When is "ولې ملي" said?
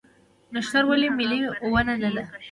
0.87-1.39